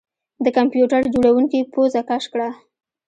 د 0.43 0.45
کمپیوټر 0.57 1.01
جوړونکي 1.13 1.59
پوزه 1.73 2.01
کش 2.09 2.23
کړه 2.33 2.49